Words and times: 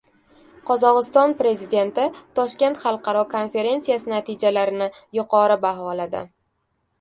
Qozog‘iston 0.67 1.35
prezidenti 1.41 2.05
Toshkent 2.39 2.79
xalqaro 2.85 3.21
konferentsiyasi 3.35 4.13
natijalarini 4.15 4.89
yuqori 5.19 5.61
baholadi 5.69 6.25